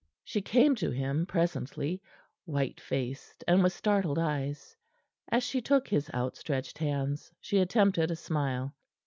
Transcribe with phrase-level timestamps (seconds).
[0.23, 2.01] She came to him presently,
[2.45, 4.75] white faced and with startled eyes.
[5.29, 8.73] As she took his outstretched hands, she attempted a smile.